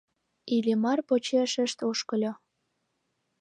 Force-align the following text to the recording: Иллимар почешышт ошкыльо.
Иллимар 0.55 0.99
почешышт 1.07 1.79
ошкыльо. 1.89 2.31